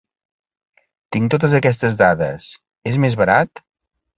[1.17, 2.51] Tinc totes aquestes dades,
[2.93, 3.67] és més barat?